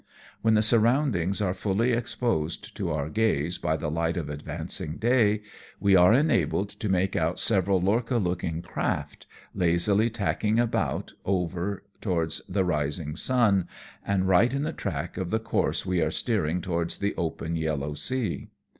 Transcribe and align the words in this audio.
When 0.41 0.55
the 0.55 0.63
surroundings 0.63 1.41
are 1.41 1.53
fully 1.53 1.91
exposed 1.91 2.75
to 2.75 2.89
our 2.89 3.07
gaze 3.07 3.59
by 3.59 3.77
the 3.77 3.91
light 3.91 4.17
of 4.17 4.31
advancing 4.31 4.97
day, 4.97 5.43
we 5.79 5.95
are 5.95 6.11
enabled 6.11 6.69
to 6.69 6.89
make 6.89 7.15
out 7.15 7.37
several 7.37 7.79
lorcha 7.79 8.17
looking 8.19 8.63
craft, 8.63 9.27
lazily 9.53 10.09
tacking 10.09 10.59
about 10.59 11.13
over 11.23 11.83
towards 12.01 12.41
the 12.49 12.65
rising 12.65 13.15
sun, 13.15 13.67
and 14.03 14.27
right 14.27 14.51
in 14.55 14.63
the 14.63 14.73
track 14.73 15.17
of 15.17 15.29
the 15.29 15.37
course 15.39 15.85
we 15.85 16.01
are 16.01 16.09
steering 16.09 16.61
towards 16.61 16.97
the 16.97 17.13
open 17.15 17.55
Yellow 17.55 17.93
Sea. 17.93 18.47